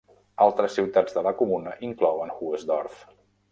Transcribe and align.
Altres 0.45 0.77
ciutats 0.77 1.17
de 1.17 1.23
la 1.27 1.35
comuna 1.43 1.75
inclouen 1.91 2.35
Hoesdorf. 2.39 3.01